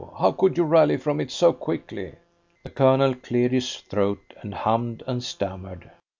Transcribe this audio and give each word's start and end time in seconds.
How 0.17 0.31
could 0.31 0.57
you 0.57 0.63
rally 0.63 0.97
from 0.97 1.21
it 1.21 1.29
so 1.29 1.53
quickly?" 1.53 2.13
The 2.63 2.71
Colonel 2.71 3.13
cleared 3.13 3.51
his 3.51 3.75
throat 3.81 4.33
and 4.41 4.51
hummed 4.51 5.03
and 5.05 5.23
stammered. 5.23 5.91